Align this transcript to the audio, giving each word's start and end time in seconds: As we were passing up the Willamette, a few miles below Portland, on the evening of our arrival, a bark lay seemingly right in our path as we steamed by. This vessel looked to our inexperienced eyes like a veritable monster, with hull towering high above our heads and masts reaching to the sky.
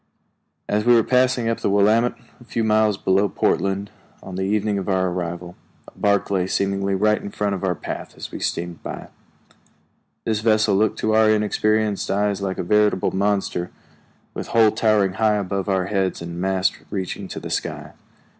As 0.67 0.83
we 0.83 0.95
were 0.95 1.03
passing 1.03 1.47
up 1.47 1.59
the 1.59 1.69
Willamette, 1.69 2.15
a 2.39 2.43
few 2.43 2.63
miles 2.63 2.97
below 2.97 3.29
Portland, 3.29 3.91
on 4.23 4.33
the 4.33 4.41
evening 4.45 4.79
of 4.79 4.89
our 4.89 5.09
arrival, 5.09 5.55
a 5.87 5.95
bark 5.95 6.31
lay 6.31 6.47
seemingly 6.47 6.95
right 6.95 7.21
in 7.21 7.29
our 7.39 7.75
path 7.75 8.15
as 8.17 8.31
we 8.31 8.39
steamed 8.39 8.81
by. 8.81 9.09
This 10.25 10.39
vessel 10.39 10.75
looked 10.75 10.97
to 11.01 11.13
our 11.13 11.29
inexperienced 11.29 12.09
eyes 12.09 12.41
like 12.41 12.57
a 12.57 12.63
veritable 12.63 13.15
monster, 13.15 13.69
with 14.33 14.47
hull 14.47 14.71
towering 14.71 15.13
high 15.13 15.35
above 15.35 15.69
our 15.69 15.85
heads 15.85 16.19
and 16.19 16.41
masts 16.41 16.77
reaching 16.89 17.27
to 17.27 17.39
the 17.39 17.51
sky. 17.51 17.91